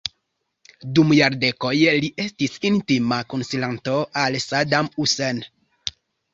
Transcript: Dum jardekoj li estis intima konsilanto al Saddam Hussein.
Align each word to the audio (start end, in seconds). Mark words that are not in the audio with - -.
Dum 0.99 1.13
jardekoj 1.19 1.73
li 1.99 2.09
estis 2.25 2.57
intima 2.71 3.21
konsilanto 3.35 4.01
al 4.25 4.41
Saddam 4.49 4.93
Hussein. 5.01 5.47